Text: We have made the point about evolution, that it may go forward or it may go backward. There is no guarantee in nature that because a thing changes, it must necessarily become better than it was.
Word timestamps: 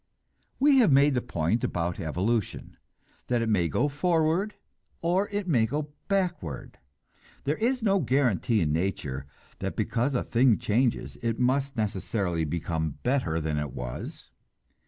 We 0.59 0.79
have 0.79 0.91
made 0.91 1.13
the 1.13 1.21
point 1.21 1.63
about 1.63 1.99
evolution, 1.99 2.75
that 3.27 3.43
it 3.43 3.49
may 3.49 3.69
go 3.69 3.87
forward 3.87 4.55
or 5.03 5.29
it 5.29 5.47
may 5.47 5.67
go 5.67 5.93
backward. 6.07 6.79
There 7.43 7.57
is 7.57 7.83
no 7.83 7.99
guarantee 7.99 8.61
in 8.61 8.73
nature 8.73 9.27
that 9.59 9.75
because 9.75 10.15
a 10.15 10.23
thing 10.23 10.57
changes, 10.57 11.17
it 11.21 11.37
must 11.37 11.77
necessarily 11.77 12.45
become 12.45 12.97
better 13.03 13.39
than 13.39 13.59
it 13.59 13.73
was. 13.73 14.31